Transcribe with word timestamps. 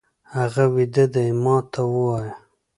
هغه 0.35 0.63
ويده 0.73 1.05
دی، 1.13 1.27
ما 1.43 1.57
ته 1.71 1.81
ووايه! 1.91 2.33